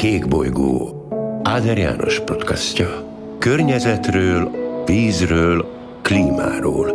[0.00, 1.06] Kékbolygó
[1.42, 3.04] Áder János podcastja.
[3.38, 4.50] Környezetről,
[4.84, 5.66] vízről,
[6.02, 6.86] klímáról.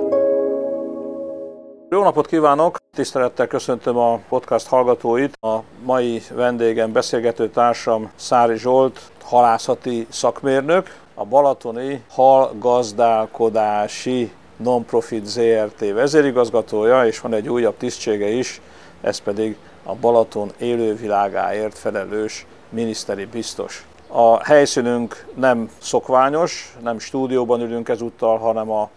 [1.90, 2.78] Jó napot kívánok!
[2.96, 5.38] Tisztelettel köszöntöm a podcast hallgatóit.
[5.42, 17.06] A mai vendégem, beszélgető társam Szári Zsolt, halászati szakmérnök, a Balatoni Halgazdálkodási Nonprofit ZRT vezérigazgatója,
[17.06, 18.62] és van egy újabb tisztsége is,
[19.02, 23.86] ez pedig a Balaton élővilágáért felelős miniszteri biztos.
[24.08, 28.90] A helyszínünk nem szokványos, nem stúdióban ülünk ezúttal, hanem a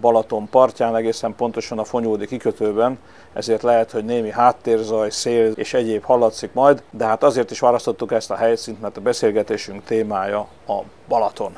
[0.00, 2.98] Balaton partján, egészen pontosan a Fonyódi kikötőben,
[3.32, 8.12] ezért lehet, hogy némi háttérzaj, szél és egyéb hallatszik majd, de hát azért is választottuk
[8.12, 10.78] ezt a helyszínt, mert a beszélgetésünk témája a
[11.08, 11.56] Balaton.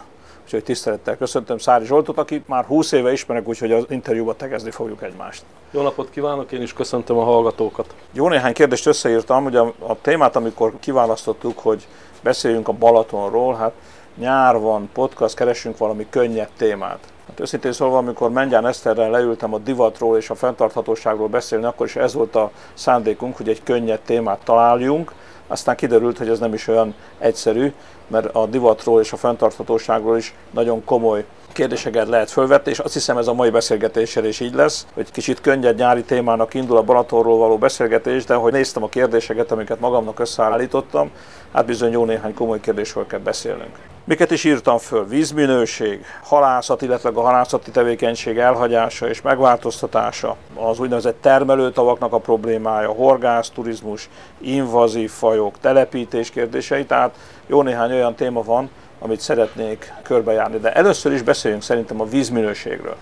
[0.51, 5.03] Úgyhogy tisztelettel köszöntöm Szári Zsoltot, akit már 20 éve ismerek, úgyhogy az interjúba tegezni fogjuk
[5.03, 5.43] egymást.
[5.71, 7.95] Jó napot kívánok, én is köszöntöm a hallgatókat.
[8.13, 11.87] Jó néhány kérdést összeírtam, hogy a, a témát, amikor kiválasztottuk, hogy
[12.23, 13.73] beszéljünk a Balatonról, hát
[14.17, 16.99] nyár van, podcast, keresünk valami könnyed témát.
[17.27, 21.97] Hát őszintén szólva, amikor Mengyán Eszterrel leültem a divatról és a fenntarthatóságról beszélni, akkor is
[21.97, 25.13] ez volt a szándékunk, hogy egy könnyed témát találjunk,
[25.51, 27.73] aztán kiderült, hogy ez nem is olyan egyszerű,
[28.07, 33.17] mert a divatról és a fenntarthatóságról is nagyon komoly kérdéseket lehet fölvetni, és azt hiszem
[33.17, 37.39] ez a mai beszélgetéssel is így lesz, hogy kicsit könnyed nyári témának indul a Balatonról
[37.39, 41.11] való beszélgetés, de hogy néztem a kérdéseket, amiket magamnak összeállítottam,
[41.53, 43.79] hát bizony jó néhány komoly kérdésről kell beszélnünk.
[44.05, 45.07] Miket is írtam föl?
[45.07, 53.51] Vízminőség, halászat, illetve a halászati tevékenység elhagyása és megváltoztatása, az úgynevezett termelőtavaknak a problémája, horgász,
[53.51, 57.15] turizmus, invazív fajok, telepítés kérdései, tehát
[57.47, 60.59] jó néhány olyan téma van, amit szeretnék körbejárni.
[60.59, 62.97] De először is beszéljünk szerintem a vízminőségről.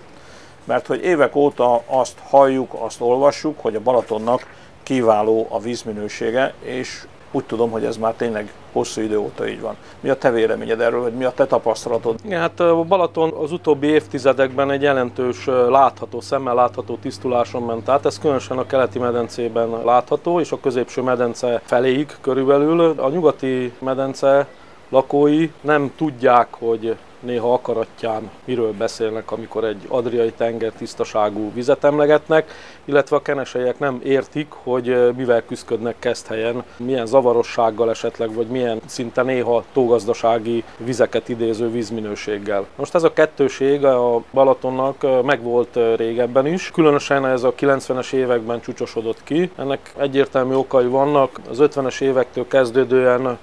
[0.63, 4.45] Mert hogy évek óta azt halljuk, azt olvassuk, hogy a Balatonnak
[4.83, 9.75] kiváló a vízminősége, és úgy tudom, hogy ez már tényleg hosszú idő óta így van.
[9.99, 12.19] Mi a te véleményed erről, vagy mi a te tapasztalatod?
[12.25, 18.05] Igen, hát a Balaton az utóbbi évtizedekben egy jelentős látható, szemmel látható tisztuláson ment át.
[18.05, 22.93] Ez különösen a keleti medencében látható, és a középső medence feléig körülbelül.
[22.97, 24.47] A nyugati medence
[24.89, 32.51] lakói nem tudják, hogy néha akaratján miről beszélnek, amikor egy adriai tenger tisztaságú vizet emlegetnek,
[32.85, 39.21] illetve a keneselyek nem értik, hogy mivel küzdködnek helyen, milyen zavarossággal esetleg, vagy milyen szinte
[39.21, 42.65] néha tógazdasági vizeket idéző vízminőséggel.
[42.75, 49.23] Most ez a kettőség a Balatonnak megvolt régebben is, különösen ez a 90-es években csúcsosodott
[49.23, 49.51] ki.
[49.55, 53.37] Ennek egyértelmű okai vannak, az 50-es évektől kezdődően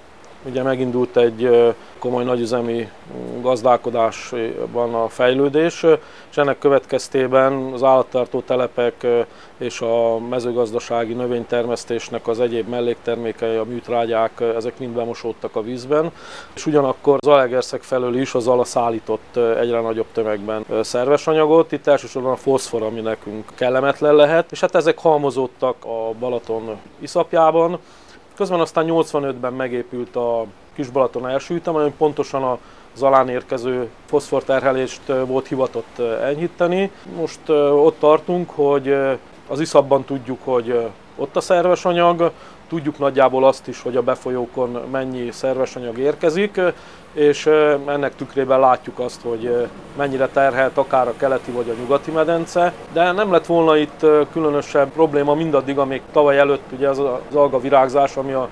[0.48, 2.88] Ugye megindult egy komoly nagyüzemi
[3.40, 5.82] gazdálkodásban a fejlődés,
[6.30, 9.06] és ennek következtében az állattartó telepek
[9.58, 16.10] és a mezőgazdasági növénytermesztésnek az egyéb melléktermékei, a műtrágyák, ezek mind bemosódtak a vízben,
[16.54, 21.86] és ugyanakkor az Alegerszeg felől is az ala szállított egyre nagyobb tömegben szerves anyagot, itt
[21.86, 27.78] elsősorban a foszfor, ami nekünk kellemetlen lehet, és hát ezek halmozódtak a Balaton iszapjában,
[28.36, 32.58] Közben aztán 85-ben megépült a Kis Balaton elsőütem, ami pontosan
[32.94, 36.90] az alán érkező foszforterhelést volt hivatott enyhíteni.
[37.16, 38.96] Most ott tartunk, hogy
[39.48, 42.30] az iszabban tudjuk, hogy ott a szerves anyag,
[42.68, 46.60] tudjuk nagyjából azt is, hogy a befolyókon mennyi szerves anyag érkezik,
[47.12, 47.46] és
[47.86, 53.12] ennek tükrében látjuk azt, hogy mennyire terhelt akár a keleti vagy a nyugati medence, de
[53.12, 58.16] nem lett volna itt különösebb probléma mindaddig, amíg tavaly előtt ugye az, az alga virágzás,
[58.16, 58.48] ami a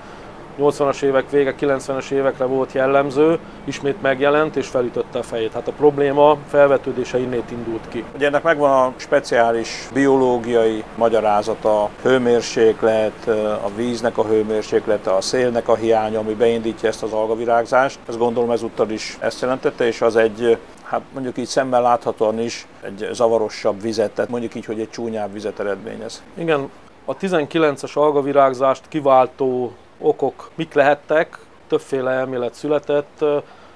[0.59, 5.53] 80-as évek vége, 90-es évekre volt jellemző, ismét megjelent és felütötte a fejét.
[5.53, 8.03] Hát a probléma felvetődése innét indult ki.
[8.15, 13.27] Ugye ennek megvan a speciális biológiai magyarázata, a hőmérséklet,
[13.63, 17.99] a víznek a hőmérséklete, a szélnek a hiánya, ami beindítja ezt az algavirágzást.
[18.07, 22.67] Ezt gondolom ezúttal is ezt jelentette, és az egy hát mondjuk így szemmel láthatóan is
[22.81, 26.23] egy zavarosabb vizet, tehát mondjuk így, hogy egy csúnyább vizet eredményez.
[26.33, 26.69] Igen,
[27.05, 33.23] a 19-es algavirágzást kiváltó okok mik lehettek, többféle elmélet született.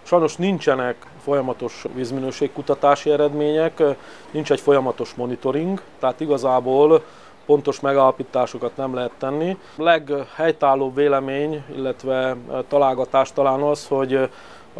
[0.04, 3.84] Sajnos nincsenek folyamatos vízminőségkutatási eredmények,
[4.32, 7.04] nincs egy folyamatos monitoring, tehát igazából
[7.46, 9.58] pontos megállapításokat nem lehet tenni.
[9.78, 12.36] A leghelytállóbb vélemény, illetve
[12.68, 14.30] találgatás talán az, hogy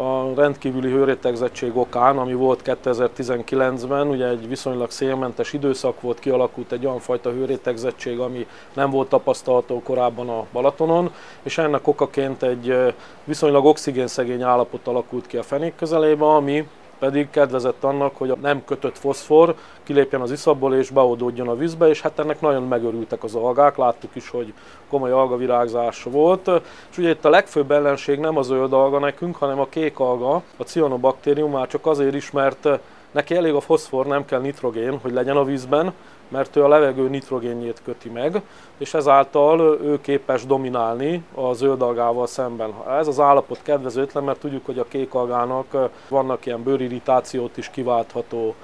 [0.00, 6.86] a rendkívüli hőrétegzettség okán, ami volt 2019-ben, ugye egy viszonylag szélmentes időszak volt, kialakult egy
[6.86, 11.12] olyan fajta hőrétegzettség, ami nem volt tapasztalható korábban a Balatonon,
[11.42, 12.94] és ennek okaként egy
[13.24, 16.68] viszonylag oxigénszegény állapot alakult ki a fenék közelében, ami
[17.00, 21.88] pedig kedvezett annak, hogy a nem kötött foszfor kilépjen az iszapból és beoldódjon a vízbe,
[21.88, 24.52] és hát ennek nagyon megörültek az algák, láttuk is, hogy
[24.88, 26.50] komoly algavirágzás volt.
[26.90, 30.42] És ugye itt a legfőbb ellenség nem az zöld alga nekünk, hanem a kék alga,
[30.56, 32.68] a cianobaktérium már csak azért is, mert
[33.10, 35.92] neki elég a foszfor, nem kell nitrogén, hogy legyen a vízben,
[36.30, 38.42] mert ő a levegő nitrogénjét köti meg,
[38.78, 42.74] és ezáltal ő képes dominálni a zöld algával szemben.
[42.98, 48.54] Ez az állapot kedvezőtlen, mert tudjuk, hogy a kék algának vannak ilyen bőrirritációt is kiváltható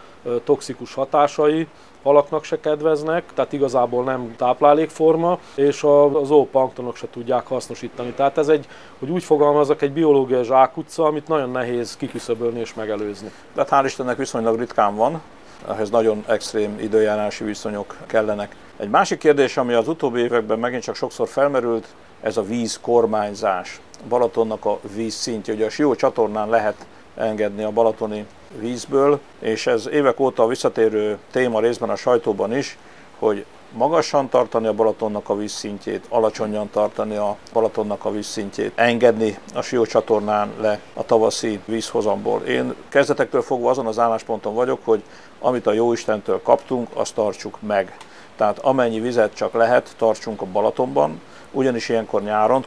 [0.45, 1.67] toxikus hatásai,
[2.03, 8.11] halaknak se kedveznek, tehát igazából nem táplálékforma, és a zooplanktonok se tudják hasznosítani.
[8.11, 8.67] Tehát ez egy,
[8.99, 13.31] hogy úgy fogalmazok, egy biológiai zsákutca, amit nagyon nehéz kiküszöbölni és megelőzni.
[13.55, 15.21] De hát hál' Istennek viszonylag ritkán van,
[15.69, 18.57] ehhez nagyon extrém időjárási viszonyok kellenek.
[18.77, 21.87] Egy másik kérdés, ami az utóbbi években megint csak sokszor felmerült,
[22.21, 23.81] ez a víz kormányzás.
[24.09, 25.55] Balatonnak a víz szintje.
[25.55, 26.87] Ugye a Sió csatornán lehet
[27.17, 28.27] engedni a balatoni
[28.59, 32.79] vízből, és ez évek óta visszatérő téma részben a sajtóban is,
[33.19, 33.45] hogy
[33.77, 39.85] magasan tartani a Balatonnak a vízszintjét, alacsonyan tartani a Balatonnak a vízszintjét, engedni a Sió
[39.85, 42.41] csatornán le a tavaszi vízhozamból.
[42.43, 45.03] Én kezdetektől fogva azon az állásponton vagyok, hogy
[45.41, 47.97] amit a Jóistentől kaptunk, azt tartsuk meg.
[48.37, 51.21] Tehát amennyi vizet csak lehet, tartsunk a Balatonban,
[51.53, 52.65] ugyanis ilyenkor nyáron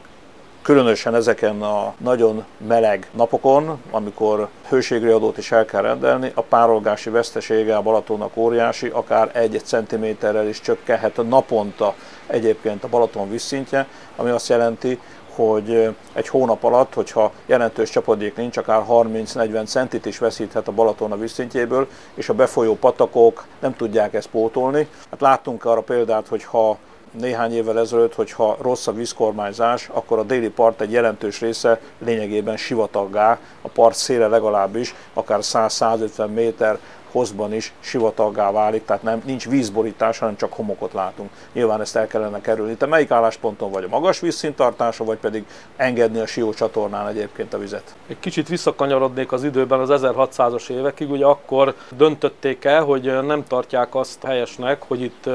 [0.62, 7.76] különösen ezeken a nagyon meleg napokon, amikor hőségriadót is el kell rendelni, a párolgási vesztesége
[7.76, 11.94] a Balatonnak óriási, akár egy centiméterrel is csökkenhet a naponta
[12.26, 13.86] egyébként a Balaton vízszintje,
[14.16, 14.98] ami azt jelenti,
[15.34, 21.12] hogy egy hónap alatt, hogyha jelentős csapadék nincs, akár 30-40 centit is veszíthet a Balaton
[21.12, 24.88] a vízszintjéből, és a befolyó patakok nem tudják ezt pótolni.
[25.10, 26.78] Hát láttunk arra példát, hogy ha
[27.10, 32.56] néhány évvel ezelőtt, hogyha rossz a vízkormányzás, akkor a déli part egy jelentős része lényegében
[32.56, 36.78] sivataggá, a part széle legalábbis, akár 100-150 méter
[37.10, 41.30] hozban is sivataggá válik, tehát nem, nincs vízborítás, hanem csak homokot látunk.
[41.52, 42.74] Nyilván ezt el kellene kerülni.
[42.74, 43.84] Te melyik állásponton vagy?
[43.84, 45.44] A magas vízszinttartása, vagy pedig
[45.76, 47.94] engedni a Sió csatornán egyébként a vizet?
[48.06, 53.94] Egy kicsit visszakanyarodnék az időben az 1600-as évekig, ugye akkor döntötték el, hogy nem tartják
[53.94, 55.28] azt helyesnek, hogy itt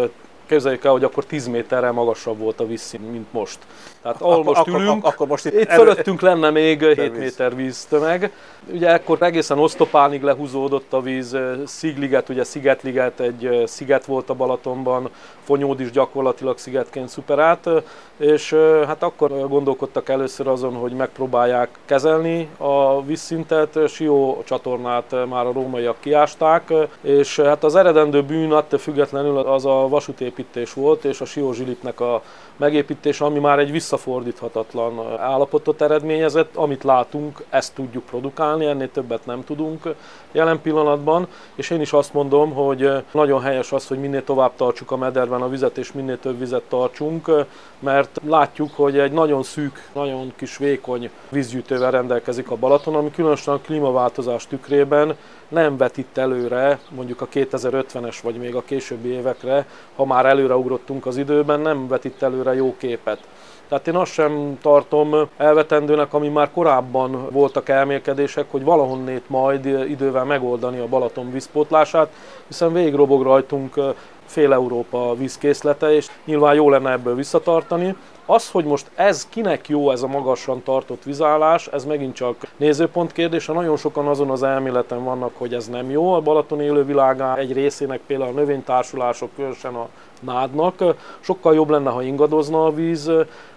[0.48, 3.58] Képzeljük el, hogy akkor 10 méterrel magasabb volt a vízszint, mint most.
[4.02, 7.18] Tehát ahol most akkor, ülünk, akkor, akkor most itt, itt fölöttünk lenne még 7 víz.
[7.18, 8.32] méter víztömeg.
[8.72, 15.10] Ugye ekkor egészen osztopánig lehúzódott a víz, Szigliget, ugye Szigetliget, egy sziget volt a Balatonban,
[15.44, 17.70] Fonyód is gyakorlatilag szigetként szuperált,
[18.18, 18.54] és
[18.88, 25.96] hát akkor gondolkodtak először azon, hogy megpróbálják kezelni a vízszintet, Sió csatornát már a rómaiak
[26.00, 30.34] kiásták, és hát az eredendő bűn attól függetlenül az a vasútépítés
[30.74, 32.22] volt, és a Sió zsilipnek a
[32.56, 36.56] megépítése, ami már egy visszafordíthatatlan állapotot eredményezett.
[36.56, 39.96] Amit látunk, ezt tudjuk produkálni, ennél többet nem tudunk
[40.32, 44.92] jelen pillanatban, és én is azt mondom, hogy nagyon helyes az, hogy minél tovább tartsuk
[44.92, 47.46] a mederben a vizet, és minél több vizet tartsunk,
[47.80, 53.54] mert látjuk, hogy egy nagyon szűk, nagyon kis vékony vízgyűjtővel rendelkezik a Balaton, ami különösen
[53.54, 55.16] a klímaváltozás tükrében
[55.48, 61.18] nem vetít előre, mondjuk a 2050-es vagy még a későbbi évekre, ha már előreugrottunk az
[61.18, 63.20] időben, nem vetít előre jó képet.
[63.68, 70.24] Tehát én azt sem tartom elvetendőnek, ami már korábban voltak elmélkedések, hogy valahonnét majd idővel
[70.24, 72.14] megoldani a Balaton vízpótlását,
[72.48, 73.76] hiszen végig robog rajtunk
[74.26, 77.96] fél Európa vízkészlete, és nyilván jó lenne ebből visszatartani.
[78.28, 83.12] Az, hogy most ez kinek jó ez a magasan tartott vizállás, ez megint csak nézőpont
[83.12, 83.54] kérdése.
[83.54, 86.14] Nagyon sokan azon az elméleten vannak, hogy ez nem jó.
[86.14, 89.88] A Balaton élővilágá egy részének például a növénytársulások, különösen a
[90.20, 90.84] nádnak.
[91.20, 93.12] Sokkal jobb lenne, ha ingadozna a víz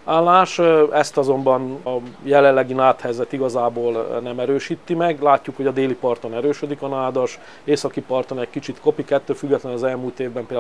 [0.04, 0.60] állás,
[0.92, 5.22] ezt azonban a jelenlegi nádhelyzet igazából nem erősíti meg.
[5.22, 9.78] Látjuk, hogy a déli parton erősödik a nádas, északi parton egy kicsit kopik, ettől függetlenül
[9.78, 10.57] az elmúlt évben például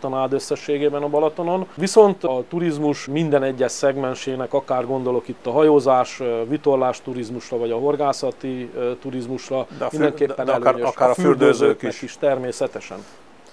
[0.00, 1.66] a nád összességében a Balatonon.
[1.74, 7.78] Viszont a turizmus minden egyes szegmensének, akár gondolok itt a hajózás, vitorlás turizmusra, vagy a
[7.78, 12.02] horgászati turizmusra, de a mindenképpen de, de akár, akár a fürdőzők is.
[12.02, 12.16] is.
[12.16, 13.04] természetesen.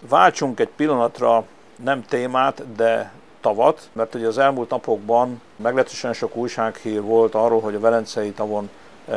[0.10, 1.44] Váltsunk egy pillanatra
[1.84, 3.12] nem témát, de
[3.42, 8.70] tavat, mert ugye az elmúlt napokban meglehetősen sok újsághír volt arról, hogy a Velencei tavon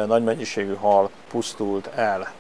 [0.07, 2.33] nagy mennyiségű hal pusztult el.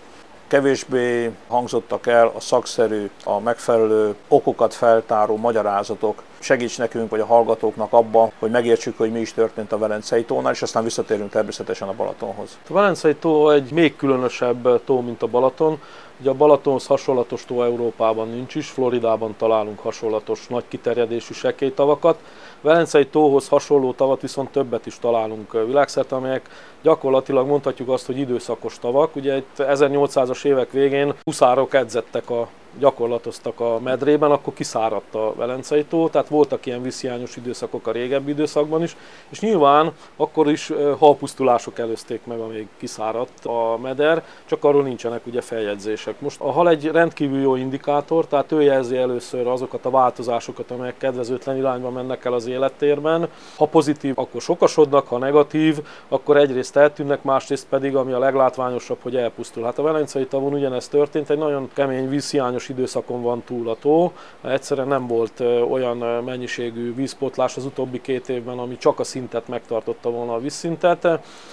[0.49, 7.93] Kevésbé hangzottak el a szakszerű, a megfelelő okokat feltáró magyarázatok segíts nekünk, vagy a hallgatóknak
[7.93, 11.95] abban, hogy megértsük, hogy mi is történt a Velencei tónál, és aztán visszatérünk természetesen a
[11.95, 12.59] Balatonhoz.
[12.69, 15.81] A Velencei tó egy még különösebb tó, mint a Balaton.
[16.21, 22.19] Ugye a Balatonhoz hasonlatos tó Európában nincs is, Floridában találunk hasonlatos nagy kiterjedésű sekélytavakat.
[22.61, 26.49] Velencei tóhoz hasonló tavat viszont többet is találunk világszerte, amelyek
[26.83, 29.17] gyakorlatilag mondhatjuk azt, hogy időszakos tavak.
[29.17, 32.49] Ugye itt 1800-as évek végén huszárok edzettek a
[32.79, 38.31] gyakorlatoztak a medrében, akkor kiszáradt a Velencei tó, tehát voltak ilyen viszjányos időszakok a régebbi
[38.31, 38.97] időszakban is,
[39.29, 45.41] és nyilván akkor is halpusztulások előzték meg, amíg kiszáradt a meder, csak arról nincsenek ugye
[45.41, 46.21] feljegyzések.
[46.21, 50.99] Most a hal egy rendkívül jó indikátor, tehát ő jelzi először azokat a változásokat, amelyek
[50.99, 53.29] kedvezőtlen irányba mennek el az élettérben.
[53.57, 59.17] Ha pozitív, akkor sokasodnak, ha negatív, akkor egyrészt eltűnnek, másrészt pedig, ami a leglátványosabb, hogy
[59.17, 59.65] elpusztul.
[59.65, 64.13] Hát a Velencei tavon ugyanezt történt, egy nagyon kemény vízhiányos időszakon van túl a tó.
[64.45, 70.11] Egyszerűen nem volt olyan mennyiségű vízpotlás az utóbbi két évben, ami csak a szintet megtartotta
[70.11, 71.09] volna a vízszintet,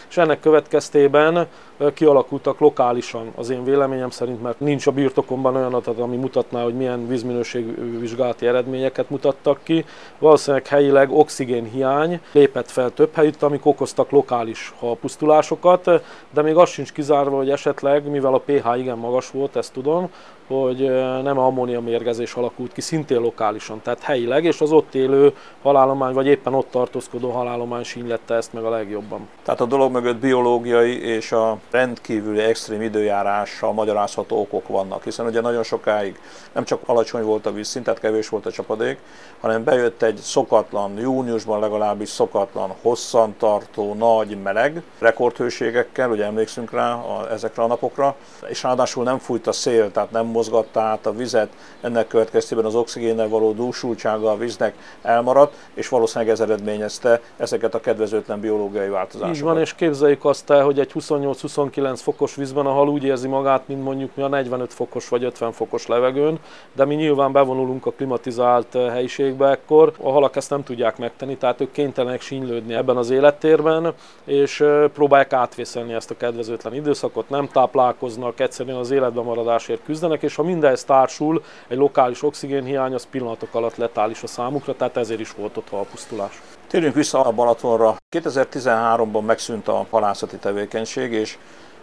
[0.09, 1.47] és ennek következtében
[1.93, 6.75] kialakultak lokálisan az én véleményem szerint, mert nincs a birtokomban olyan adat, ami mutatná, hogy
[6.75, 9.85] milyen vízminőségű vizsgálati eredményeket mutattak ki.
[10.19, 15.89] Valószínűleg helyileg oxigén hiány lépett fel több helyütt, amik okoztak lokális halpusztulásokat,
[16.33, 20.09] de még az sincs kizárva, hogy esetleg, mivel a pH igen magas volt, ezt tudom,
[20.47, 20.89] hogy
[21.23, 26.27] nem ammónia mérgezés alakult ki, szintén lokálisan, tehát helyileg, és az ott élő halálomány, vagy
[26.27, 29.27] éppen ott tartózkodó halálomány sínylette ezt meg a legjobban.
[29.43, 35.41] Tehát a dolog mögött biológiai és a rendkívüli extrém időjárással magyarázható okok vannak, hiszen ugye
[35.41, 36.19] nagyon sokáig
[36.51, 38.99] nem csak alacsony volt a vízszint, tehát kevés volt a csapadék,
[39.39, 47.31] hanem bejött egy szokatlan, júniusban legalábbis szokatlan, hosszantartó, nagy meleg, rekordhőségekkel, ugye emlékszünk rá a,
[47.31, 48.15] ezekre a napokra,
[48.47, 51.49] és ráadásul nem fújt a szél, tehát nem mozgatta át a vizet,
[51.81, 57.79] ennek következtében az oxigénnel való dúsultsága a víznek elmaradt, és valószínűleg ez eredményezte ezeket a
[57.79, 59.35] kedvezőtlen biológiai változásokat.
[59.35, 63.27] Így van, és képzeljük azt el, hogy egy 28-29 fokos vízben a hal úgy érzi
[63.27, 66.39] magát, mint mondjuk mi a 45 fokos vagy 50 fokos levegőn,
[66.73, 71.37] de mi nyilván bevonulunk a klimatizált eh, helyiségbe ekkor, a halak ezt nem tudják megtenni,
[71.37, 73.93] tehát ők kénytelenek sínylődni ebben az élettérben,
[74.25, 80.23] és eh, próbálják átvészelni ezt a kedvezőtlen időszakot, nem táplálkoznak, egyszerűen az életben maradásért küzdenek,
[80.25, 85.19] és ha mindez társul, egy lokális oxigénhiány, az pillanatok alatt letális a számukra, tehát ezért
[85.19, 86.41] is volt ott halpusztulás.
[86.67, 87.95] Térjünk vissza a Balatonra.
[88.15, 91.37] 2013-ban megszűnt a halászati tevékenység, és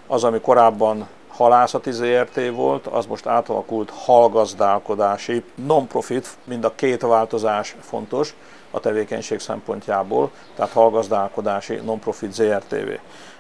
[0.07, 7.77] az, ami korábban halászati ZRT volt, az most átalakult halgazdálkodási non-profit, mind a két változás
[7.81, 8.35] fontos
[8.71, 12.91] a tevékenység szempontjából, tehát halgazdálkodási non-profit ZRTV.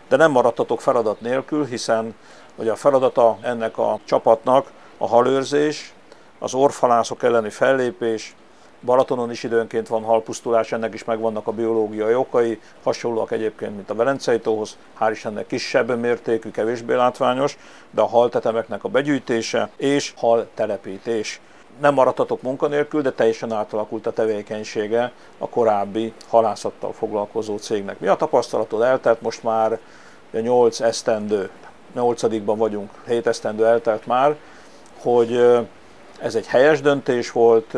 [0.08, 2.14] De nem maradtatok feladat nélkül, hiszen
[2.56, 4.70] hogy a feladata ennek a csapatnak
[5.02, 5.92] a halőrzés,
[6.38, 8.34] az orfalászok elleni fellépés,
[8.84, 13.94] Balatonon is időnként van halpusztulás, ennek is megvannak a biológiai okai, hasonlóak egyébként, mint a
[13.94, 17.58] Velencei tóhoz, hál' Istennek kisebb mértékű, kevésbé látványos,
[17.90, 21.40] de a haltetemeknek a begyűjtése és hal telepítés.
[21.80, 28.00] Nem maradhatok munkanélkül, de teljesen átalakult a tevékenysége a korábbi halászattal foglalkozó cégnek.
[28.00, 28.82] Mi a tapasztalatod?
[28.82, 29.78] Eltelt most már
[30.30, 31.50] 8 esztendő,
[31.94, 34.36] 8 vagyunk, 7 esztendő eltelt már,
[35.02, 35.60] hogy
[36.20, 37.74] ez egy helyes döntés volt,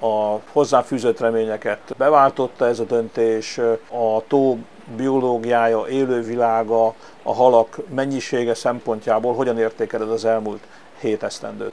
[0.00, 3.58] a hozzáfűzött reményeket beváltotta ez a döntés,
[3.88, 4.58] a tó
[4.96, 10.62] biológiája, élővilága, a halak mennyisége szempontjából hogyan értékeled az elmúlt
[11.00, 11.72] hét esztendőt?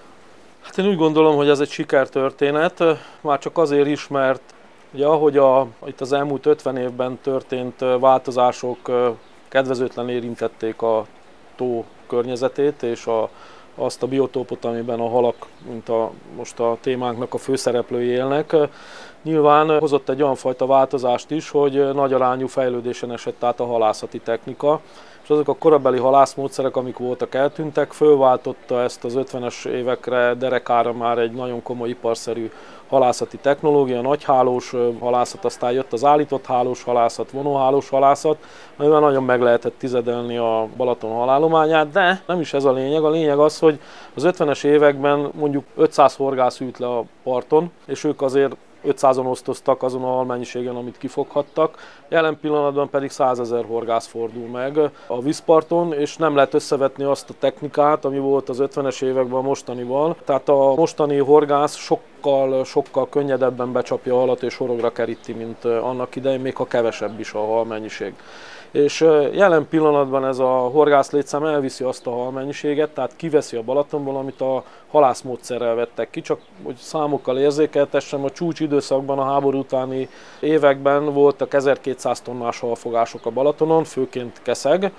[0.62, 2.84] Hát én úgy gondolom, hogy ez egy sikertörténet,
[3.22, 4.42] már csak azért is, mert
[4.94, 8.92] ugye ahogy a, itt az elmúlt 50 évben történt változások
[9.48, 11.06] kedvezőtlen érintették a
[11.56, 13.30] tó környezetét és a,
[13.77, 18.55] azt a biotópot, amiben a halak, mint a, most a témánknak a főszereplői élnek.
[19.24, 24.19] Nyilván hozott egy olyan fajta változást is, hogy nagy arányú fejlődésen esett át a halászati
[24.19, 24.81] technika,
[25.27, 31.17] és azok a korabeli halászmódszerek, amik voltak, eltűntek, fölváltotta ezt az 50-es évekre derekára már
[31.17, 32.51] egy nagyon komoly iparszerű
[32.89, 38.38] halászati technológia, nagyhálós halászat, aztán jött az állított hálós halászat, vonóhálós halászat,
[38.77, 43.03] amivel nagyon meg lehetett tizedelni a Balaton halálományát, de nem is ez a lényeg.
[43.03, 43.79] A lényeg az, hogy
[44.15, 48.55] az 50-es években mondjuk 500 horgász ült le a parton, és ők azért
[48.86, 51.77] 500-on osztoztak azon a halmennyiségen, amit kifoghattak.
[52.10, 57.29] Jelen pillanatban pedig 100 ezer horgász fordul meg a vízparton, és nem lehet összevetni azt
[57.29, 60.15] a technikát, ami volt az 50-es években a mostanival.
[60.25, 65.65] Tehát a mostani horgász sok sokkal, sokkal könnyedebben becsapja a halat és horogra keríti, mint
[65.65, 68.13] annak idején, még ha kevesebb is a hal mennyiség
[68.71, 69.01] és
[69.33, 74.63] jelen pillanatban ez a horgászlétszám elviszi azt a halmennyiséget, tehát kiveszi a Balatonból, amit a
[74.91, 80.09] halászmódszerrel vettek ki, csak hogy számokkal érzékeltessem, a csúcs időszakban, a háború utáni
[80.39, 84.91] években voltak 1200 tonnás halfogások a Balatonon, főként keszeg,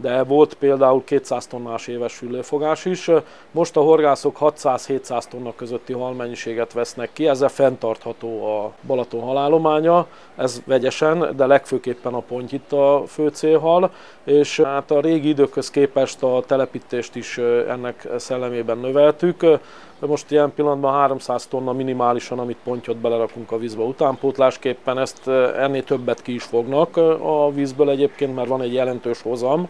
[0.00, 3.10] de volt például 200 tonnás éves fülőfogás is.
[3.50, 10.62] Most a horgászok 600-700 tonna közötti halmennyiséget vesznek ki, ezzel fenntartható a Balaton halálománya, ez
[10.64, 13.90] vegyesen, de legfőképpen a itt a fő célhal,
[14.24, 17.38] és hát a régi időkhöz képest a telepítést is
[17.68, 19.46] ennek szellemében növeltük.
[20.00, 25.28] De most ilyen pillanatban 300 tonna minimálisan, amit pontyot belerakunk a vízbe utánpótlásképpen, ezt
[25.58, 29.68] ennél többet ki is fognak a vízből egyébként, mert van egy jelentős hozam,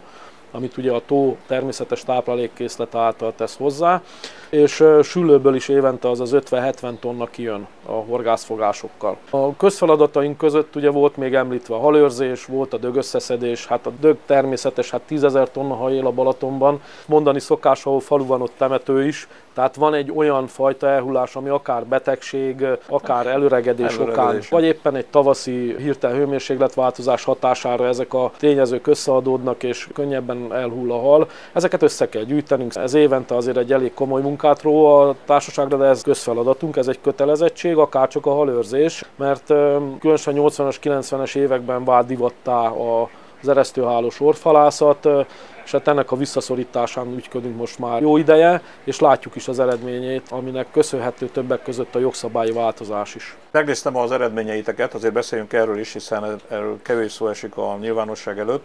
[0.51, 4.03] amit ugye a tó természetes táplálékkészlet által tesz hozzá,
[4.51, 9.17] és sülőből is évente az az 50-70 tonna kijön a horgászfogásokkal.
[9.31, 14.17] A közfeladataink között ugye volt még említve a halőrzés, volt a dögösszeszedés, hát a dög
[14.27, 16.83] természetes, hát 10 ezer tonna él a Balatonban.
[17.07, 21.49] Mondani szokás, ahol falu van ott temető is, tehát van egy olyan fajta elhullás, ami
[21.49, 28.87] akár betegség, akár előregedés, okán, vagy éppen egy tavaszi hirtelen hőmérsékletváltozás hatására ezek a tényezők
[28.87, 31.29] összeadódnak, és könnyebben elhull a hal.
[31.53, 32.75] Ezeket össze kell gyűjtenünk.
[32.75, 37.01] Ez évente azért egy elég komoly munkát ró a társaságra, de ez közfeladatunk, ez egy
[37.01, 39.47] kötelezettség, akár csak a halőrzés, mert
[40.01, 43.09] különösen 80-as, 90-es években vált divattá a
[43.43, 45.09] az eresztőhálós orfalászat,
[45.65, 50.27] és hát ennek a visszaszorításán ügyködünk most már jó ideje, és látjuk is az eredményét,
[50.31, 53.37] aminek köszönhető többek között a jogszabályi változás is.
[53.51, 58.65] Megnéztem az eredményeiteket, azért beszéljünk erről is, hiszen erről kevés szó esik a nyilvánosság előtt.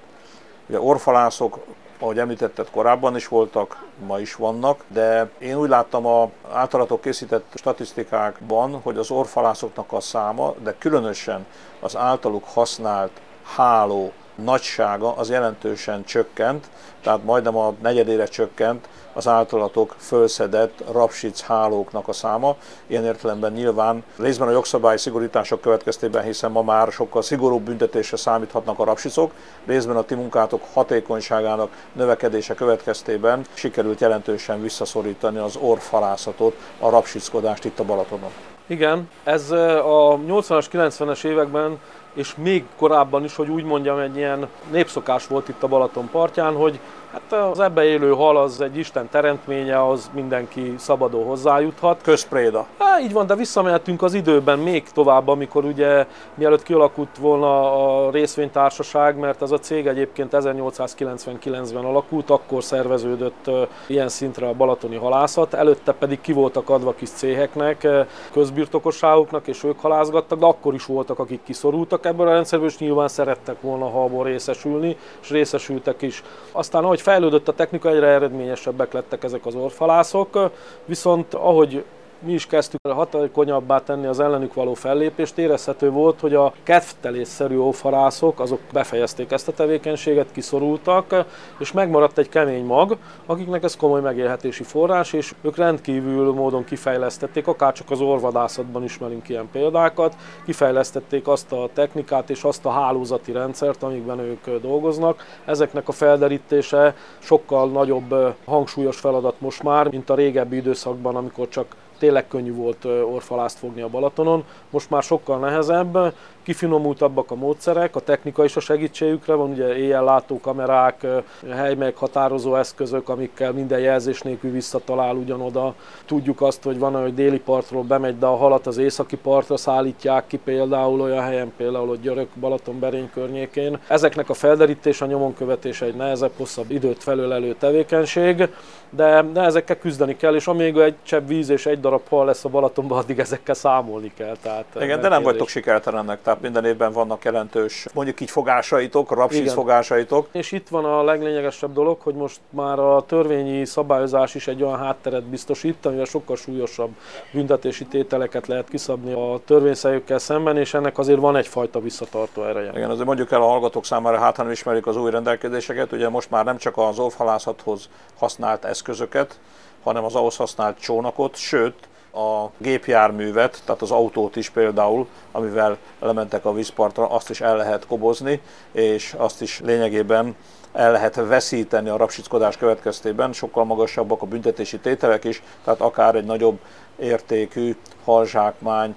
[0.67, 1.59] Ugye orfalászok,
[1.99, 7.51] ahogy említetted, korábban is voltak, ma is vannak, de én úgy láttam a általatok készített
[7.55, 11.45] statisztikákban, hogy az orfalászoknak a száma, de különösen
[11.79, 13.11] az általuk használt
[13.55, 16.69] háló nagysága az jelentősen csökkent,
[17.01, 22.55] tehát majdnem a negyedére csökkent az általatok fölszedett rapsic hálóknak a száma.
[22.87, 28.79] Ilyen értelemben nyilván részben a jogszabályi szigorítások következtében, hiszen ma már sokkal szigorúbb büntetésre számíthatnak
[28.79, 29.31] a rapsicok,
[29.65, 37.79] részben a ti munkátok hatékonyságának növekedése következtében sikerült jelentősen visszaszorítani az orfalászatot, a rapsickodást itt
[37.79, 38.31] a Balatonon.
[38.67, 41.79] Igen, ez a 80-as, 90-es években
[42.15, 46.55] és még korábban is, hogy úgy mondjam, egy ilyen népszokás volt itt a Balaton partján,
[46.55, 46.79] hogy
[47.15, 52.01] Hát az ebbe élő hal az egy Isten teremtménye, az mindenki szabadon hozzájuthat.
[52.01, 52.65] Közpréda.
[52.77, 57.73] Há, így van, de visszamehetünk az időben még tovább, amikor ugye mielőtt kialakult volna
[58.05, 63.49] a részvénytársaság, mert ez a cég egyébként 1899-ben alakult, akkor szerveződött
[63.87, 67.87] ilyen szintre a balatoni halászat, előtte pedig ki voltak adva kis céheknek,
[68.31, 73.07] közbirtokosságoknak, és ők halászgattak, de akkor is voltak, akik kiszorultak ebből a rendszerből, és nyilván
[73.07, 76.23] szerettek volna halból részesülni, és részesültek is.
[76.51, 80.49] Aztán, ahogy fejlődött a technika, egyre eredményesebbek lettek ezek az orfalászok,
[80.85, 81.83] viszont ahogy
[82.19, 85.37] mi is kezdtük hatékonyabbá tenni az ellenük való fellépést.
[85.37, 91.25] Érezhető volt, hogy a kedvtelésszerű ófarászok azok befejezték ezt a tevékenységet, kiszorultak,
[91.59, 97.47] és megmaradt egy kemény mag, akiknek ez komoly megélhetési forrás, és ők rendkívül módon kifejlesztették,
[97.47, 103.31] akár csak az orvadászatban ismerünk ilyen példákat, kifejlesztették azt a technikát és azt a hálózati
[103.31, 105.39] rendszert, amikben ők dolgoznak.
[105.45, 111.75] Ezeknek a felderítése sokkal nagyobb hangsúlyos feladat most már, mint a régebbi időszakban, amikor csak
[111.97, 114.43] tényleg könnyű volt orfalászt fogni a Balatonon.
[114.69, 120.03] Most már sokkal nehezebb, kifinomultabbak a módszerek, a technika is a segítségükre van, ugye éjjel
[120.03, 121.07] látó kamerák,
[121.49, 125.73] helymeghatározó eszközök, amikkel minden jelzés nélkül visszatalál ugyanoda.
[126.05, 130.27] Tudjuk azt, hogy van, hogy déli partról bemegy, de a halat az északi partra szállítják
[130.27, 133.79] ki például olyan helyen, például a Györök, Balaton, Berény környékén.
[133.87, 138.49] Ezeknek a felderítés, a nyomon követése egy nehezebb, hosszabb időt felölelő tevékenység,
[138.89, 142.45] de, de ezekkel küzdeni kell, és amíg egy csepp víz és egy darab hal lesz
[142.45, 144.35] a Balatonban, addig ezekkel számolni kell.
[144.41, 149.53] Tehát Igen, de nem vagytok sikertelennek, tehát minden évben vannak jelentős, mondjuk így fogásaitok, rapsiz
[149.53, 150.27] fogásaitok.
[150.31, 154.77] És itt van a leglényegesebb dolog, hogy most már a törvényi szabályozás is egy olyan
[154.77, 156.89] hátteret biztosít, amivel sokkal súlyosabb
[157.31, 162.71] büntetési tételeket lehet kiszabni a törvényszerűkkel szemben, és ennek azért van egyfajta visszatartó ereje.
[162.75, 166.29] Igen, azért mondjuk el a hallgatók számára, hát nem ismerik az új rendelkezéseket, ugye most
[166.29, 169.39] már nem csak az orvhalászathoz használt eszközöket,
[169.85, 176.45] hanem az ahhoz használt csónakot, sőt, a gépjárművet, tehát az autót is például, amivel lementek
[176.45, 180.35] a vízpartra, azt is el lehet kobozni, és azt is lényegében
[180.73, 186.25] el lehet veszíteni a rapsickodás következtében, sokkal magasabbak a büntetési tételek is, tehát akár egy
[186.25, 186.59] nagyobb
[186.95, 188.95] értékű halzsákmány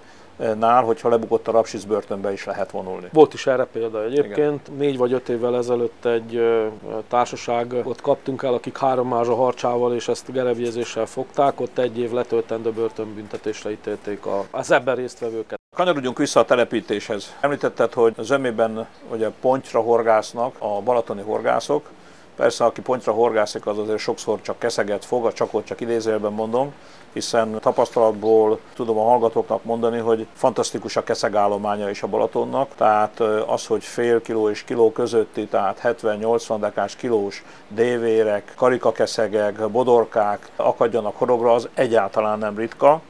[0.59, 3.09] nál, hogyha lebukott a rapsic börtönbe is lehet vonulni.
[3.12, 4.37] Volt is erre példa egyébként.
[4.37, 4.79] Igen.
[4.79, 6.42] Négy vagy öt évvel ezelőtt egy
[7.09, 12.70] társaságot kaptunk el, akik három mázsa harcsával és ezt gerevjézéssel fogták, ott egy év letöltendő
[12.70, 15.61] börtönbüntetésre ítélték az ebben résztvevőket.
[15.77, 17.37] Kanyarodjunk vissza a telepítéshez.
[17.40, 21.90] Említetted, hogy zömében ugye pontyra horgásznak a balatoni horgászok.
[22.38, 26.72] Persze, aki pontyra horgászik, az azért sokszor csak keszeget fog, a csakot csak idézőjelben mondom,
[27.12, 33.66] hiszen tapasztalatból tudom a hallgatóknak mondani, hogy fantasztikus a keszegállománya is a Balatonnak, tehát az,
[33.66, 41.53] hogy fél kiló és kiló közötti, tehát 70-80 dekás kilós dévérek, karikakeszegek, bodorkák akadjanak horogra,
[41.53, 43.01] az egyáltalán nem ritka,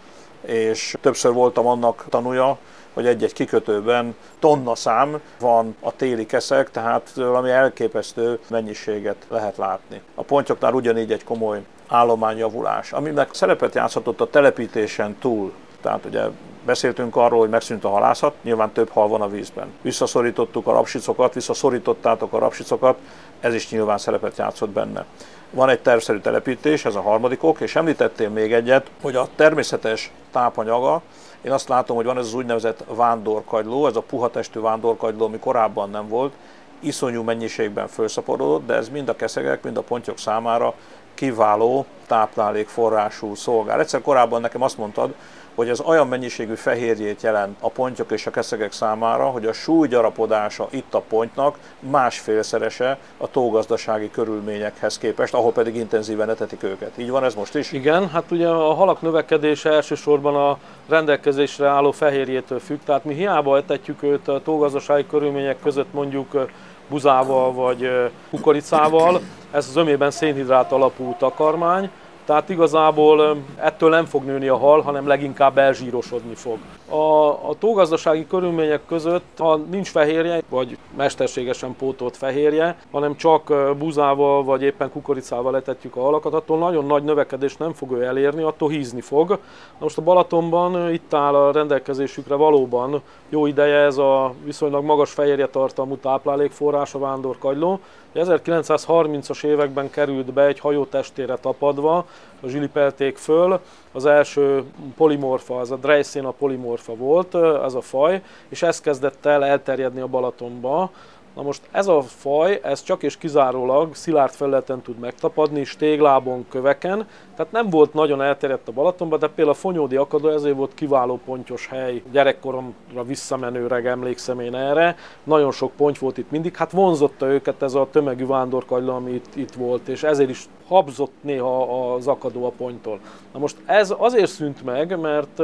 [0.40, 2.58] és többször voltam annak tanúja,
[2.98, 10.00] hogy egy-egy kikötőben tonna szám van a téli keszek, tehát valami elképesztő mennyiséget lehet látni.
[10.14, 15.52] A pontyoknál ugyanígy egy komoly állományjavulás, aminek szerepet játszhatott a telepítésen túl.
[15.82, 16.22] Tehát ugye
[16.64, 19.72] beszéltünk arról, hogy megszűnt a halászat, nyilván több hal van a vízben.
[19.82, 22.98] Visszaszorítottuk a rapsicokat, visszaszorítottátok a rapsicokat,
[23.40, 25.04] ez is nyilván szerepet játszott benne.
[25.50, 30.10] Van egy tervszerű telepítés, ez a harmadik ok, és említettél még egyet, hogy a természetes
[30.32, 31.02] tápanyaga,
[31.42, 35.38] én azt látom, hogy van ez az úgynevezett vándorkagyló, ez a puha testű vándorkagyló, ami
[35.38, 36.32] korábban nem volt,
[36.80, 40.74] iszonyú mennyiségben felszaporodott, de ez mind a keszegek, mind a pontyok számára
[41.14, 43.80] kiváló táplálékforrású szolgál.
[43.80, 45.14] Egyszer korábban nekem azt mondtad,
[45.58, 50.68] hogy ez olyan mennyiségű fehérjét jelent a pontyok és a keszegek számára, hogy a súlygyarapodása
[50.70, 56.98] itt a pontnak másfélszerese a tógazdasági körülményekhez képest, ahol pedig intenzíven etetik őket.
[56.98, 57.72] Így van ez most is?
[57.72, 63.56] Igen, hát ugye a halak növekedése elsősorban a rendelkezésre álló fehérjétől függ, tehát mi hiába
[63.56, 66.46] etetjük őt a tógazdasági körülmények között mondjuk
[66.88, 67.90] buzával vagy
[68.30, 71.90] kukoricával, ez az ömében szénhidrát alapú takarmány,
[72.28, 76.58] tehát igazából ettől nem fog nőni a hal, hanem leginkább elzsírosodni fog.
[76.88, 84.44] A, a tógazdasági körülmények között, ha nincs fehérje, vagy mesterségesen pótolt fehérje, hanem csak búzával
[84.44, 88.68] vagy éppen kukoricával etetjük a halakat, attól nagyon nagy növekedés nem fog ő elérni, attól
[88.68, 89.28] hízni fog.
[89.28, 89.36] Na
[89.78, 95.46] most a Balatonban itt áll a rendelkezésükre valóban jó ideje ez a viszonylag magas fehérje
[95.46, 97.80] tartalmú táplálékforrás a vándorkagyló.
[98.14, 102.04] 1930-as években került be egy hajó testére tapadva,
[102.46, 103.60] zsilipelték föl,
[103.92, 104.64] az első
[104.96, 110.06] polimorfa, az a Dreissena polimorfa volt, ez a faj, és ez kezdett el elterjedni a
[110.06, 110.90] Balatonba.
[111.38, 117.06] Na most ez a faj, ez csak és kizárólag szilárd felületen tud megtapadni, stéglábon, köveken,
[117.36, 121.20] tehát nem volt nagyon elterjedt a Balatonban, de például a Fonyódi Akadó ezért volt kiváló
[121.24, 122.02] pontyos hely.
[122.12, 124.96] Gyerekkoromra visszamenőreg emlékszem én erre.
[125.24, 129.36] Nagyon sok ponty volt itt mindig, hát vonzotta őket ez a tömegű vándorkagyló, ami itt,
[129.36, 133.00] itt volt, és ezért is habzott néha az akadó a ponttól.
[133.32, 135.42] Na most ez azért szűnt meg, mert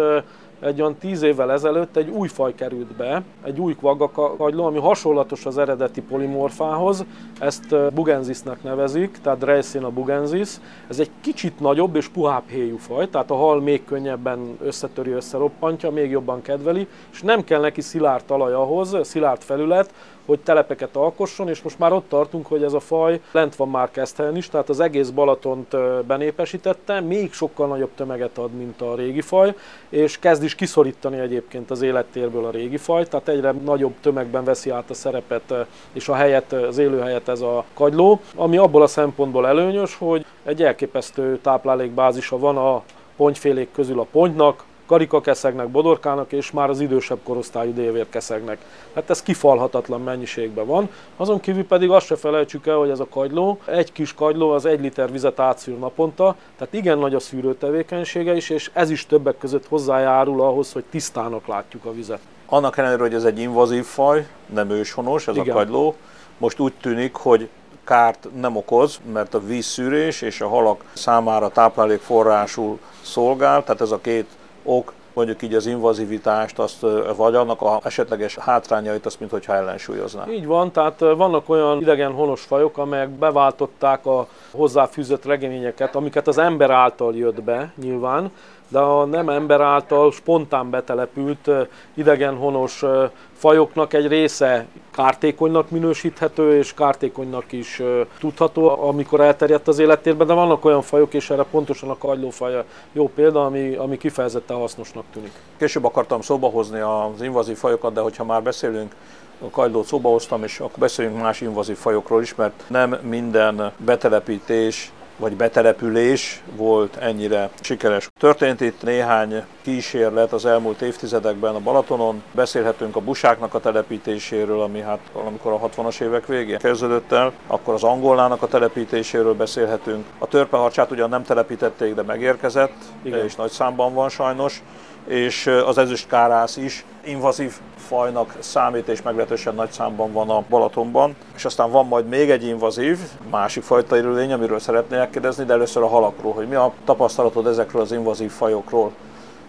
[0.65, 5.47] egy olyan tíz évvel ezelőtt egy új faj került be, egy új kvagakagyló, ami hasonlatos
[5.47, 7.05] az eredeti polimorfához,
[7.39, 10.57] ezt bugenzisnek nevezik, tehát Dreissena bugenzis.
[10.89, 15.91] Ez egy kicsit nagyobb és puhább héjú faj, tehát a hal még könnyebben összetöri, összeroppantja,
[15.91, 19.95] még jobban kedveli, és nem kell neki szilárd talaj ahhoz, szilárd felület,
[20.27, 23.91] hogy telepeket alkosson, és most már ott tartunk, hogy ez a faj lent van már
[23.91, 29.21] Keszthelyen is, tehát az egész Balatont benépesítette, még sokkal nagyobb tömeget ad, mint a régi
[29.21, 29.55] faj,
[29.89, 34.71] és kezd is kiszorítani egyébként az élettérből a régi faj, tehát egyre nagyobb tömegben veszi
[34.71, 35.55] át a szerepet
[35.93, 40.63] és a helyet, az élőhelyet ez a kagyló, ami abból a szempontból előnyös, hogy egy
[40.63, 42.83] elképesztő táplálékbázisa van a
[43.17, 48.59] pontyfélék közül a pontynak, karikakeszegnek, bodorkának, és már az idősebb korosztályú dévérkeszegnek.
[48.95, 50.89] Hát ez kifalhatatlan mennyiségben van.
[51.17, 54.65] Azon kívül pedig azt se felejtsük el, hogy ez a kagyló, egy kis kagyló az
[54.65, 59.07] egy liter vizet átszűr naponta, tehát igen nagy a szűrő tevékenysége is, és ez is
[59.07, 62.21] többek között hozzájárul ahhoz, hogy tisztának látjuk a vizet.
[62.47, 65.55] Annak ellenére, hogy ez egy invazív faj, nem őshonos ez igen.
[65.55, 65.95] a kagyló,
[66.39, 67.49] most úgy tűnik, hogy
[67.85, 74.01] kárt nem okoz, mert a vízszűrés és a halak számára táplálékforrásul szolgál, tehát ez a
[74.01, 74.27] két
[74.65, 80.27] ok, mondjuk így az invazivitást, azt, vagy annak a esetleges hátrányait, azt mintha ellensúlyozná.
[80.29, 86.39] Így van, tehát vannak olyan idegen honos fajok, amelyek beváltották a hozzáfűzött regényeket, amiket az
[86.39, 88.31] ember által jött be nyilván,
[88.75, 91.51] de a nem ember által spontán betelepült
[91.95, 92.85] idegenhonos
[93.33, 97.83] fajoknak egy része kártékonynak minősíthető, és kártékonynak is
[98.19, 103.09] tudható, amikor elterjedt az élettérben, de vannak olyan fajok, és erre pontosan a kagylófaja jó
[103.09, 105.33] példa, ami, ami kifejezetten hasznosnak tűnik.
[105.59, 108.95] Később akartam szóba hozni az invazív fajokat, de hogyha már beszélünk
[109.41, 114.93] a kagylót szóba hoztam, és akkor beszéljünk más invazív fajokról is, mert nem minden betelepítés
[115.17, 118.09] vagy betelepülés volt ennyire sikeres.
[118.19, 122.23] Történt itt néhány kísérlet az elmúlt évtizedekben a Balatonon.
[122.33, 127.75] Beszélhetünk a busáknak a telepítéséről, ami hát amikor a 60-as évek végén kezdődött el, akkor
[127.75, 130.05] az angolnának a telepítéséről beszélhetünk.
[130.19, 133.25] A törpeharcsát ugyan nem telepítették, de megérkezett, Igen.
[133.25, 134.63] és nagy számban van sajnos
[135.07, 141.17] és az ezüstkárász is invazív fajnak számít, és meglehetősen nagy számban van a Balatonban.
[141.35, 142.99] És aztán van majd még egy invazív,
[143.31, 147.83] másik fajta élőlény, amiről szeretnék kérdezni, de először a halakról, hogy mi a tapasztalatod ezekről
[147.83, 148.93] az invazív fajokról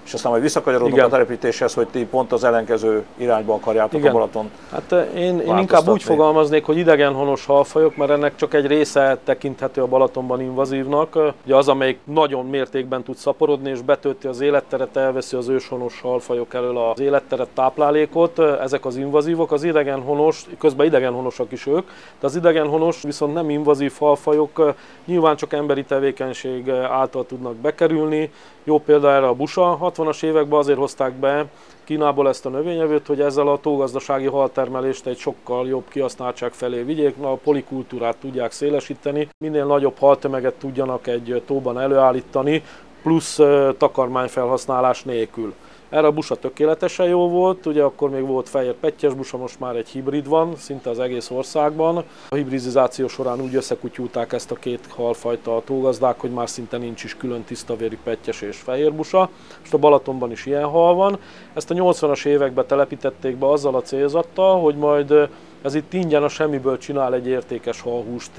[0.05, 4.09] és aztán majd visszakanyarodunk a telepítéshez, hogy ti pont az ellenkező irányba akarjátok Igen.
[4.09, 4.49] a Balaton.
[4.71, 9.17] Hát eh, én, én inkább úgy fogalmaznék, hogy idegenhonos halfajok, mert ennek csak egy része
[9.23, 11.33] tekinthető a Balatonban invazívnak.
[11.45, 16.53] Ugye az, amelyik nagyon mértékben tud szaporodni és betölti az életteret, elveszi az őshonos halfajok
[16.53, 18.39] elől az életteret, táplálékot.
[18.39, 21.85] Ezek az invazívok, az idegenhonos, közben idegenhonosak is ők,
[22.19, 24.73] de az idegenhonos viszont nem invazív halfajok,
[25.05, 28.31] nyilván csak emberi tevékenység által tudnak bekerülni.
[28.63, 31.45] Jó példa erre a busa 60-as években azért hozták be
[31.85, 37.15] Kínából ezt a növényevőt, hogy ezzel a tógazdasági haltermelést egy sokkal jobb kihasználtság felé vigyék,
[37.21, 42.63] a polikultúrát tudják szélesíteni, minél nagyobb haltömeget tudjanak egy tóban előállítani,
[43.01, 43.39] plusz
[43.77, 45.53] takarmányfelhasználás nélkül.
[45.89, 49.75] Erre a busa tökéletesen jó volt, ugye akkor még volt fehér pettyes busa, most már
[49.75, 52.03] egy hibrid van, szinte az egész országban.
[52.29, 57.03] A hibridizáció során úgy összekutyulták ezt a két halfajta a tógazdák, hogy már szinte nincs
[57.03, 59.29] is külön tisztavéri pettyes és fehér busa.
[59.59, 61.19] Most a Balatonban is ilyen hal van.
[61.53, 65.29] Ezt a 80-as években telepítették be azzal a célzattal, hogy majd
[65.65, 68.31] ez itt ingyen a semmiből csinál egy értékes halhúst,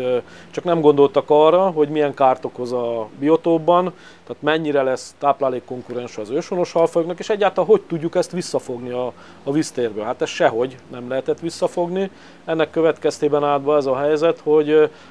[0.51, 3.93] csak nem gondoltak arra, hogy milyen kárt okoz a biotópban,
[4.27, 9.13] tehát mennyire lesz táplálékkonkurens az őshonos halfajoknak, és egyáltalán hogy tudjuk ezt visszafogni a,
[9.45, 10.05] a víztérből.
[10.05, 12.11] Hát ez sehogy nem lehetett visszafogni.
[12.45, 14.71] Ennek következtében állt be ez a helyzet, hogy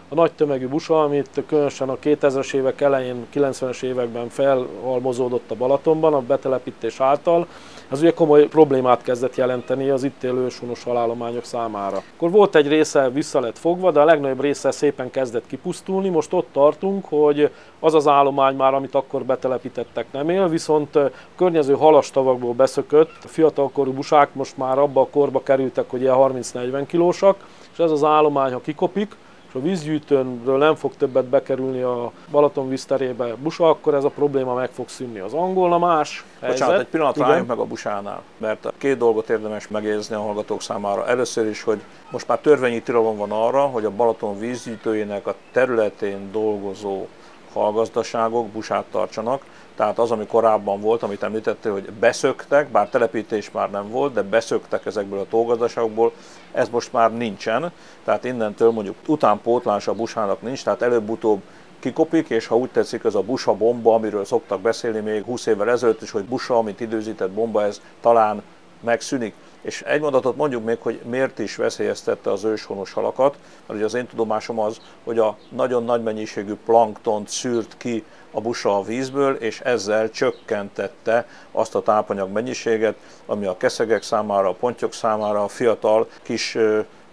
[0.09, 6.13] a nagy tömegű busa, amit különösen a 2000-es évek elején, 90-es években felhalmozódott a Balatonban
[6.13, 7.47] a betelepítés által,
[7.91, 12.03] ez ugye komoly problémát kezdett jelenteni az itt élő őshonos halállományok számára.
[12.15, 16.09] Akkor volt egy része vissza lett fogva, de a legnagyobb része szépen kezdett kipusztulni.
[16.09, 21.11] Most ott tartunk, hogy az az állomány már, amit akkor betelepítettek nem él, viszont a
[21.35, 27.35] környező halastavakból beszökött fiatalkorú busák most már abba a korba kerültek, hogy ilyen 30-40 kilósak,
[27.71, 29.15] és ez az állomány, ha kikopik,
[29.55, 34.69] a vízgyűjtőnről nem fog többet bekerülni a Balaton vízterébe busa, akkor ez a probléma meg
[34.69, 35.19] fog szűnni.
[35.19, 36.59] Az angolna más helyzet.
[36.59, 41.07] Bocsánat, egy pillanatra álljunk meg a busánál, mert két dolgot érdemes megjegyezni a hallgatók számára.
[41.07, 46.31] Először is, hogy most már törvényi tilalom van arra, hogy a Balaton vízgyűjtőjének a területén
[46.31, 47.05] dolgozó
[47.53, 49.41] hallgazdaságok busát tartsanak,
[49.75, 54.21] tehát az, ami korábban volt, amit említettél, hogy beszöktek, bár telepítés már nem volt, de
[54.21, 56.11] beszöktek ezekből a tógazdaságokból,
[56.51, 57.71] ez most már nincsen,
[58.03, 61.41] tehát innentől mondjuk utánpótlás a busának nincs, tehát előbb-utóbb
[61.79, 65.69] kikopik, és ha úgy tetszik, ez a busa bomba, amiről szoktak beszélni még 20 évvel
[65.69, 68.43] ezelőtt is, hogy busa, amit időzített bomba, ez talán
[68.79, 69.33] megszűnik.
[69.61, 73.35] És egy mondatot mondjuk még, hogy miért is veszélyeztette az őshonos halakat,
[73.65, 78.41] mert ugye az én tudomásom az, hogy a nagyon nagy mennyiségű planktont szűrt ki a
[78.41, 84.53] busa a vízből, és ezzel csökkentette azt a tápanyag mennyiséget, ami a keszegek számára, a
[84.53, 86.57] pontyok számára, a fiatal kis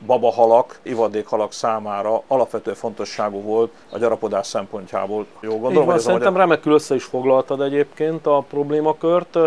[0.07, 5.27] babahalak, ivadékhalak számára alapvető fontosságú volt a gyarapodás szempontjából.
[5.41, 5.87] Jó gondolom?
[5.87, 6.49] van, szerintem magyar...
[6.49, 9.39] remekül össze is foglaltad egyébként a problémakört.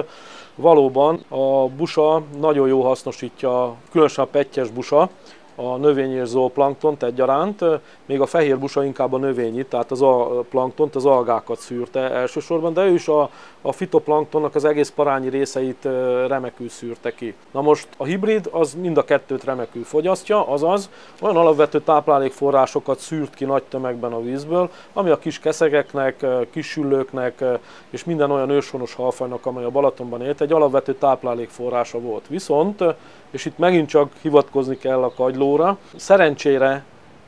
[0.56, 5.10] Valóban a busa nagyon jó hasznosítja, különösen a pettyes busa,
[5.56, 7.66] a növény és zooplanktont egyaránt,
[8.06, 12.74] még a fehér busa inkább a növényi, tehát az a planktont, az algákat szűrte elsősorban,
[12.74, 13.30] de ő is a,
[13.62, 15.88] a fitoplanktonnak az egész parányi részeit
[16.28, 17.34] remekül szűrte ki.
[17.52, 20.90] Na most a hibrid az mind a kettőt remekül fogyasztja, azaz
[21.22, 27.44] olyan alapvető táplálékforrásokat szűrt ki nagy tömegben a vízből, ami a kis keszegeknek, kis süllőknek
[27.90, 32.28] és minden olyan őshonos halfajnak, amely a Balatonban élt, egy alapvető táplálékforrása volt.
[32.28, 32.84] Viszont,
[33.32, 35.14] és itt megint csak hivatkozni kell a
[35.46, 36.84] kagylóra, szerencsére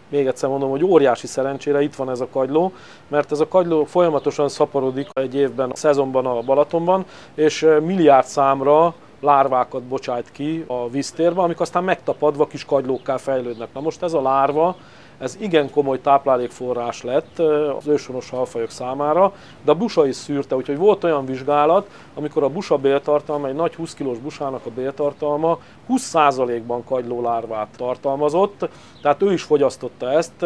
[0.10, 2.74] még egyszer mondom, hogy óriási szerencsére itt van ez a kagyló,
[3.08, 8.94] mert ez a kagyló folyamatosan szaporodik egy évben, a szezonban a Balatonban, és milliárd számra
[9.22, 13.68] lárvákat bocsájt ki a víztérbe, amik aztán megtapadva kis kagylókká fejlődnek.
[13.74, 14.76] Na most ez a lárva,
[15.20, 17.40] ez igen komoly táplálékforrás lett
[17.78, 22.50] az őshonos halfajok számára, de a busa is szűrte, úgyhogy volt olyan vizsgálat, amikor a
[22.50, 28.70] busa béltartalma, egy nagy 20 kilós busának a béltartalma 20%-ban kagylólárvát tartalmazott,
[29.02, 30.46] tehát ő is fogyasztotta ezt,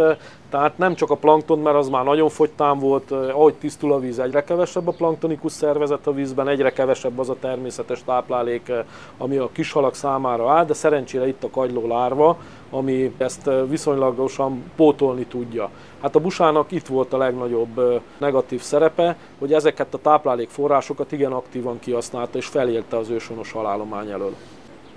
[0.50, 4.20] tehát nem csak a plankton, mert az már nagyon fogytán volt, ahogy tisztul a víz,
[4.20, 8.72] egyre kevesebb a planktonikus szervezet a vízben, egyre kevesebb az a természetes táplálék,
[9.18, 12.38] ami a kishalak számára áll, de szerencsére itt a kagyló lárva,
[12.72, 15.70] ami ezt viszonylagosan pótolni tudja.
[16.02, 21.80] Hát a busának itt volt a legnagyobb negatív szerepe, hogy ezeket a táplálékforrásokat igen aktívan
[21.80, 24.36] kihasználta és felélte az ősonos halálomány elől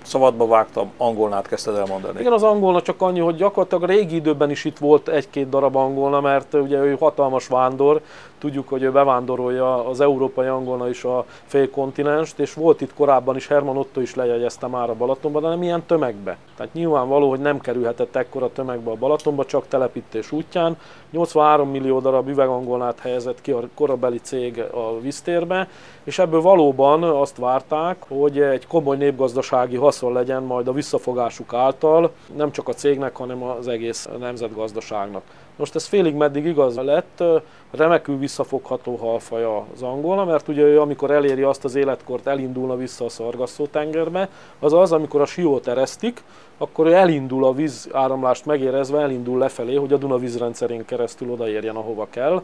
[0.05, 2.19] szabadba vágtam, angolnát kezdted elmondani.
[2.19, 5.75] Igen, az angolna csak annyi, hogy gyakorlatilag a régi időben is itt volt egy-két darab
[5.75, 8.01] angolna, mert ugye ő hatalmas vándor,
[8.39, 13.35] tudjuk, hogy ő bevándorolja az európai angolna is a fél kontinenst, és volt itt korábban
[13.35, 16.37] is, Herman Otto is lejegyezte már a Balatonba, de nem ilyen tömegbe.
[16.57, 20.77] Tehát nyilvánvaló, hogy nem kerülhetett ekkora tömegbe a Balatonba, csak telepítés útján.
[21.11, 25.67] 83 millió darab üvegangolnát helyezett ki a korabeli cég a víztérbe,
[26.05, 32.11] és ebből valóban azt várták, hogy egy komoly népgazdasági haszon legyen majd a visszafogásuk által,
[32.35, 35.21] nem csak a cégnek, hanem az egész nemzetgazdaságnak.
[35.55, 37.23] Most ez félig meddig igaz lett,
[37.71, 43.05] remekül visszafogható halfaja az angolna, mert ugye ő amikor eléri azt az életkort, elindulna vissza
[43.05, 46.23] a szargasszó tengerbe, az az, amikor a siót eresztik,
[46.57, 52.07] akkor ő elindul a vízáramlást megérezve, elindul lefelé, hogy a Duna vízrendszerén keresztül odaérjen, ahova
[52.09, 52.41] kell.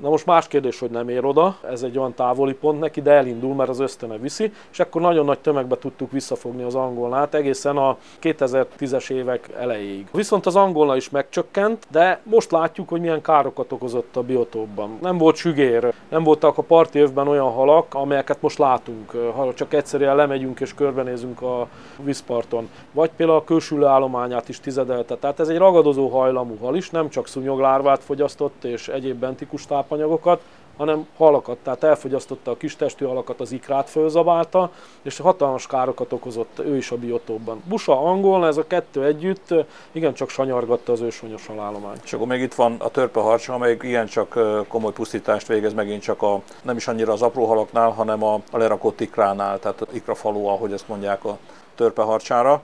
[0.00, 3.10] Na most más kérdés, hogy nem ér oda, ez egy olyan távoli pont neki, de
[3.10, 7.76] elindul, mert az ösztöne viszi, és akkor nagyon nagy tömegbe tudtuk visszafogni az angolnát egészen
[7.76, 10.06] a 2010-es évek elejéig.
[10.12, 14.98] Viszont az angolna is megcsökkent, de most látjuk, hogy milyen károkat okozott a biotópban.
[15.00, 19.74] Nem volt sügér, nem voltak a parti övben olyan halak, amelyeket most látunk, ha csak
[19.74, 21.68] egyszerűen lemegyünk és körbenézünk a
[22.02, 22.68] vízparton.
[22.92, 25.16] Vagy például a kősülő állományát is tizedelte.
[25.16, 30.40] Tehát ez egy ragadozó hajlamú hal is, nem csak szúnyoglárvát fogyasztott és egyéb bentikus tápanyagokat,
[30.76, 34.70] hanem halakat, tehát elfogyasztotta a kis testű halakat, az ikrát fölzabálta,
[35.02, 37.62] és hatalmas károkat okozott ő is a biotópban.
[37.64, 39.54] Busa, angol, ez a kettő együtt
[39.92, 42.00] igencsak sanyargatta az ősonyos halállományt.
[42.04, 46.40] És akkor még itt van a törpeharcsa, amelyik igencsak komoly pusztítást végez megint csak a,
[46.62, 50.72] nem is annyira az apró halaknál, hanem a, a lerakott ikránál, tehát a ikrafalu, ahogy
[50.72, 51.38] ezt mondják a
[51.74, 52.62] törpeharcsára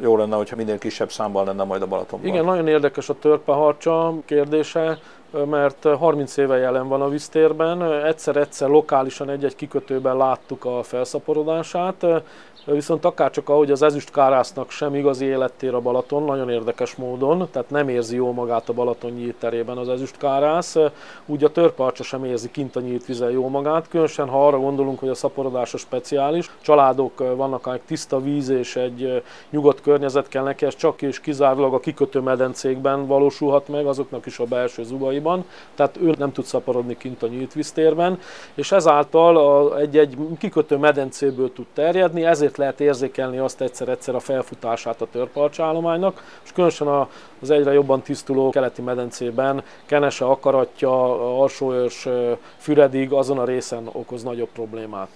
[0.00, 2.28] jó lenne, hogyha minél kisebb számban lenne majd a Balatonban.
[2.28, 4.98] Igen, nagyon érdekes a törpeharcsa kérdése
[5.44, 12.06] mert 30 éve jelen van a víztérben, egyszer-egyszer lokálisan egy-egy kikötőben láttuk a felszaporodását,
[12.64, 17.70] viszont akár csak ahogy az ezüstkárásznak sem igazi élettér a Balaton, nagyon érdekes módon, tehát
[17.70, 20.76] nem érzi jó magát a Balaton nyílt terében az ezüstkárász,
[21.26, 24.98] úgy a törparcsa sem érzi kint a nyílt vizen jó magát, különösen ha arra gondolunk,
[24.98, 30.42] hogy a szaporodás a speciális, családok vannak, akik tiszta víz és egy nyugodt környezet kell
[30.42, 35.44] neki, ez csak és kizárólag a kikötő medencékben valósulhat meg, azoknak is a belső zugaiban,
[35.74, 38.18] tehát ő nem tud szaporodni kint a nyílt víztérben,
[38.54, 45.06] és ezáltal egy-egy kikötő medencéből tud terjedni, ezért lehet érzékelni azt egyszer-egyszer a felfutását a
[45.10, 47.06] törpalcsállománynak, és különösen
[47.40, 52.08] az egyre jobban tisztuló keleti medencében Kenese, Akaratja, Alsóörs,
[52.56, 55.08] Füredig azon a részen okoz nagyobb problémát.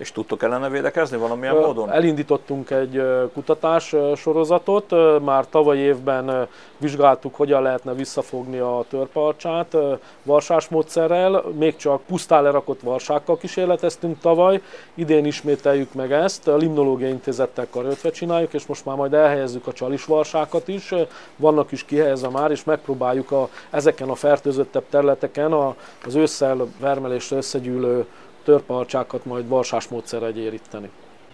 [0.00, 1.90] És tudtok ellene védekezni valamilyen módon?
[1.90, 4.90] Elindítottunk egy kutatás sorozatot,
[5.24, 9.76] már tavaly évben vizsgáltuk, hogyan lehetne visszafogni a törparcsát
[10.22, 14.62] varsás módszerrel, még csak pusztán lerakott varsákkal kísérleteztünk tavaly,
[14.94, 19.72] idén ismételjük meg ezt, a Limnológiai Intézettel karöltve csináljuk, és most már majd elhelyezzük a
[19.72, 20.94] csalisvarsákat is,
[21.36, 25.74] vannak is kihelyezve már, és megpróbáljuk a, ezeken a fertőzöttebb területeken a,
[26.06, 28.06] az ősszel vermelésre összegyűlő
[28.50, 30.90] törparcsákat majd varsás módszerrel éríteni.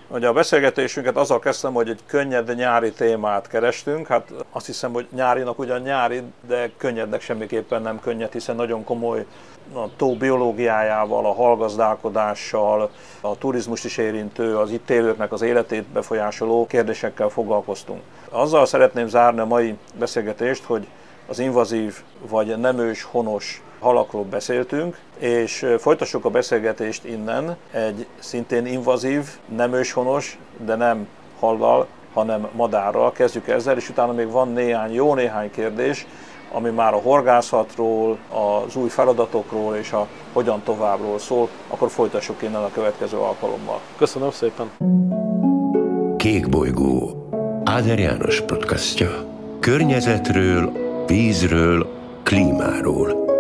[0.08, 4.06] Ugye a beszélgetésünket azzal kezdtem, hogy egy könnyed nyári témát kerestünk.
[4.06, 9.26] Hát azt hiszem, hogy nyárinak ugyan nyári, de könnyednek semmiképpen nem könnyed, hiszen nagyon komoly
[9.74, 16.66] a tó biológiájával, a halgazdálkodással, a turizmus is érintő, az itt élőknek az életét befolyásoló
[16.66, 18.00] kérdésekkel foglalkoztunk.
[18.28, 20.86] Azzal szeretném zárni a mai beszélgetést, hogy
[21.26, 29.24] az invazív vagy nemős honos halakról beszéltünk, és folytassuk a beszélgetést innen egy szintén invazív,
[29.56, 31.06] nem őshonos, de nem
[31.40, 33.12] hallal, hanem madárral.
[33.12, 36.06] Kezdjük ezzel, és utána még van néhány, jó néhány kérdés,
[36.52, 38.18] ami már a horgászatról,
[38.66, 43.80] az új feladatokról és a hogyan továbbról szól, akkor folytassuk innen a következő alkalommal.
[43.96, 44.70] Köszönöm szépen!
[46.16, 47.28] Kék bolygó
[47.64, 49.08] Áder János podcastja.
[49.60, 50.72] Környezetről,
[51.06, 51.86] vízről,
[52.22, 53.35] klímáról